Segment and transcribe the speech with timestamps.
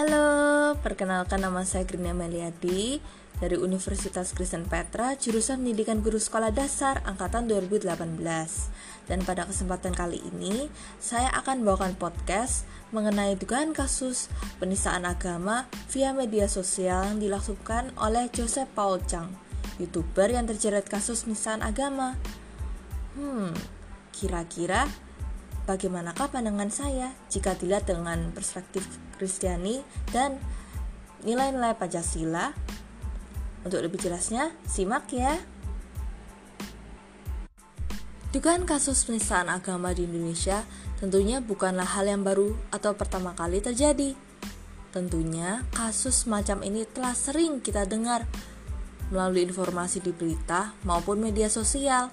[0.00, 3.04] Halo, perkenalkan nama saya Grina Meliadi
[3.36, 7.84] dari Universitas Kristen Petra, jurusan Pendidikan Guru Sekolah Dasar angkatan 2018.
[9.04, 12.64] Dan pada kesempatan kali ini, saya akan bawakan podcast
[12.96, 19.28] mengenai dugaan kasus penistaan agama via media sosial yang dilakukan oleh Joseph Paul Chang,
[19.76, 22.16] YouTuber yang terjerat kasus penistaan agama.
[23.20, 23.52] Hmm,
[24.16, 24.88] kira-kira
[25.70, 28.82] bagaimanakah pandangan saya jika dilihat dengan perspektif
[29.14, 29.78] Kristiani
[30.10, 30.42] dan
[31.22, 32.50] nilai-nilai Pancasila?
[33.62, 35.38] Untuk lebih jelasnya, simak ya.
[38.34, 40.66] Dugaan kasus penistaan agama di Indonesia
[40.98, 44.18] tentunya bukanlah hal yang baru atau pertama kali terjadi.
[44.90, 48.26] Tentunya kasus semacam ini telah sering kita dengar
[49.14, 52.10] melalui informasi di berita maupun media sosial.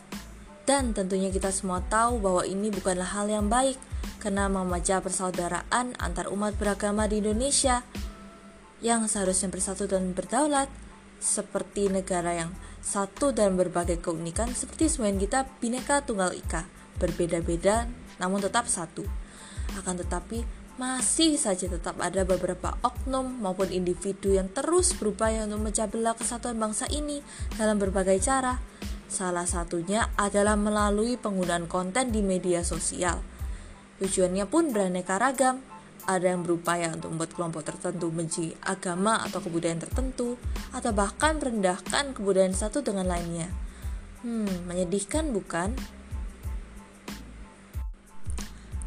[0.68, 3.80] Dan tentunya kita semua tahu bahwa ini bukanlah hal yang baik
[4.20, 7.88] karena memecah persaudaraan antar umat beragama di Indonesia
[8.84, 10.68] yang seharusnya bersatu dan berdaulat
[11.24, 12.52] seperti negara yang
[12.84, 16.68] satu dan berbagai keunikan seperti semuanya kita bineka tunggal ika
[17.00, 17.88] berbeda-beda
[18.20, 19.08] namun tetap satu.
[19.80, 20.44] Akan tetapi
[20.78, 26.60] masih saja tetap ada beberapa oknum maupun individu yang terus berupaya untuk memecah belah kesatuan
[26.60, 27.24] bangsa ini
[27.58, 28.62] dalam berbagai cara
[29.08, 33.24] Salah satunya adalah melalui penggunaan konten di media sosial.
[34.04, 35.64] Tujuannya pun beraneka ragam.
[36.08, 40.40] Ada yang berupaya untuk membuat kelompok tertentu benci agama atau kebudayaan tertentu,
[40.72, 43.52] atau bahkan merendahkan kebudayaan satu dengan lainnya.
[44.24, 45.76] Hmm, menyedihkan bukan?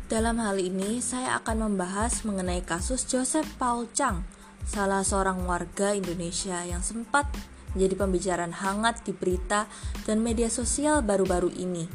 [0.09, 4.25] Dalam hal ini, saya akan membahas mengenai kasus Joseph Paul Chang,
[4.65, 7.29] salah seorang warga Indonesia yang sempat
[7.75, 9.71] menjadi pembicaraan hangat di berita
[10.07, 11.87] dan media sosial baru-baru ini.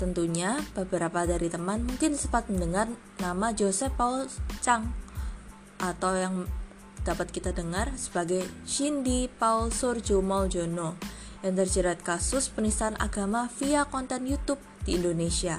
[0.00, 2.90] Tentunya beberapa dari teman mungkin sempat mendengar
[3.22, 4.26] nama Joseph Paul
[4.58, 4.90] Chang
[5.78, 6.34] atau yang
[7.02, 10.94] dapat kita dengar sebagai Shindy Paul Surjo Moljono
[11.42, 15.58] yang terjerat kasus penistaan agama via konten YouTube di Indonesia.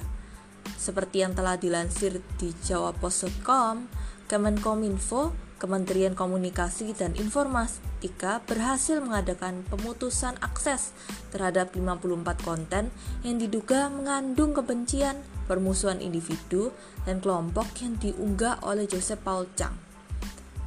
[0.64, 3.88] Seperti yang telah dilansir di jawapost.com,
[4.24, 10.92] Kemenkominfo Kementerian Komunikasi dan Informatika berhasil mengadakan pemutusan akses
[11.32, 12.92] terhadap 54 konten
[13.24, 15.16] yang diduga mengandung kebencian,
[15.48, 16.68] permusuhan individu,
[17.08, 19.72] dan kelompok yang diunggah oleh Joseph Paul Chang.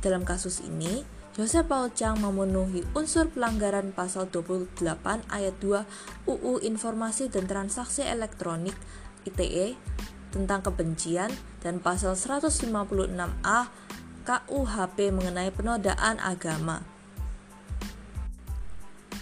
[0.02, 1.06] Dalam kasus ini,
[1.38, 4.82] Joseph Paul Chang memenuhi unsur pelanggaran pasal 28
[5.30, 8.74] ayat 2 UU Informasi dan Transaksi Elektronik
[9.30, 9.78] ITE
[10.34, 11.30] tentang kebencian
[11.62, 13.70] dan pasal 156A
[14.28, 16.84] KUHP mengenai penodaan agama.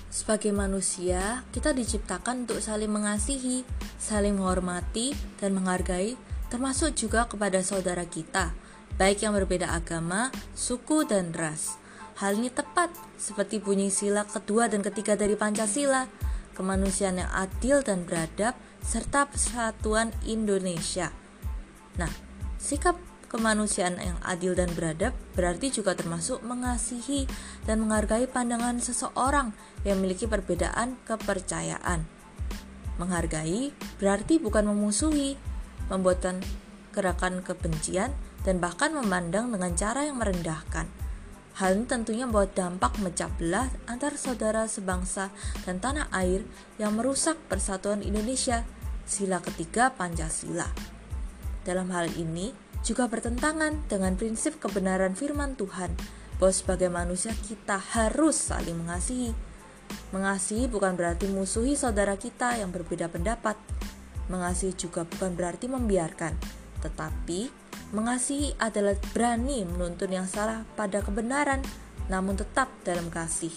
[0.10, 3.62] Sebagai manusia, kita diciptakan untuk saling mengasihi,
[4.02, 6.18] saling menghormati, dan menghargai,
[6.50, 8.58] termasuk juga kepada saudara kita,
[8.98, 11.78] baik yang berbeda agama, suku, dan ras.
[12.18, 12.90] Hal ini tepat
[13.22, 16.10] seperti bunyi sila kedua dan ketiga dari Pancasila,
[16.58, 21.14] kemanusiaan yang adil dan beradab, serta persatuan Indonesia.
[22.02, 22.10] Nah,
[22.58, 22.98] sikap
[23.35, 27.28] Kemanusiaan yang adil dan beradab berarti juga termasuk mengasihi
[27.68, 29.51] dan menghargai pandangan seseorang
[29.84, 32.07] yang memiliki perbedaan kepercayaan.
[32.96, 35.35] Menghargai berarti bukan memusuhi,
[35.91, 36.40] membuatkan
[36.96, 38.16] gerakan kebencian,
[38.47, 40.88] dan bahkan memandang dengan cara yang merendahkan.
[41.59, 45.28] Hal ini tentunya membawa dampak mecah belah antar saudara sebangsa
[45.67, 46.47] dan tanah air
[46.79, 48.63] yang merusak persatuan Indonesia,
[49.03, 50.72] sila ketiga Pancasila.
[51.67, 55.90] Dalam hal ini, juga bertentangan dengan prinsip kebenaran firman Tuhan
[56.38, 59.34] bahwa sebagai manusia kita harus saling mengasihi.
[60.13, 63.57] Mengasihi bukan berarti musuhi saudara kita yang berbeda pendapat.
[64.29, 66.38] Mengasihi juga bukan berarti membiarkan,
[66.85, 67.50] tetapi
[67.94, 71.66] mengasihi adalah berani menuntun yang salah pada kebenaran,
[72.06, 73.53] namun tetap dalam kasih.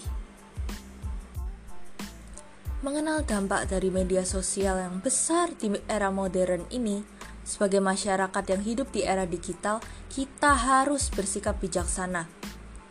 [2.79, 7.18] Mengenal dampak dari media sosial yang besar di era modern ini,
[7.49, 9.81] sebagai masyarakat yang hidup di era digital,
[10.13, 12.29] kita harus bersikap bijaksana.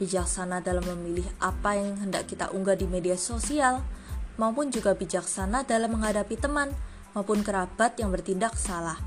[0.02, 3.86] Bijaksana dalam memilih apa yang hendak kita unggah di media sosial,
[4.34, 6.74] maupun juga bijaksana dalam menghadapi teman
[7.14, 8.98] maupun kerabat yang bertindak salah.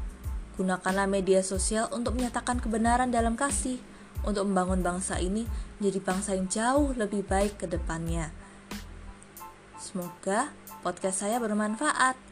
[0.55, 3.79] Gunakanlah media sosial untuk menyatakan kebenaran dalam kasih,
[4.23, 5.43] untuk membangun bangsa ini
[5.79, 8.31] menjadi bangsa yang jauh lebih baik ke depannya.
[9.81, 10.53] Semoga
[10.85, 12.30] podcast saya bermanfaat.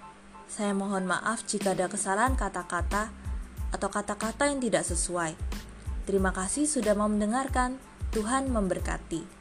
[0.50, 3.14] Saya mohon maaf jika ada kesalahan kata-kata
[3.70, 5.38] atau kata-kata yang tidak sesuai.
[6.10, 7.78] Terima kasih sudah mau mendengarkan.
[8.10, 9.39] Tuhan memberkati.